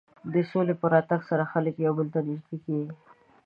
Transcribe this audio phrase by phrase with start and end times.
[0.33, 2.91] د سولې په راتګ سره خلک یو بل ته نژدې کېږي.